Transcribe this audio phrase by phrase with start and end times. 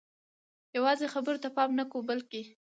[0.77, 2.41] یوازې خبرو ته پام نه کوو بلکې